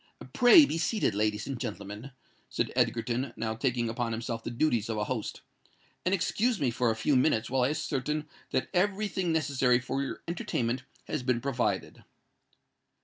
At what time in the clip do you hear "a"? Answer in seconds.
4.97-5.03, 6.89-6.95